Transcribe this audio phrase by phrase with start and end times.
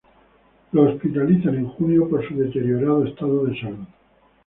[0.03, 3.85] En junio es hospitalizado por su deteriorado estado de salud.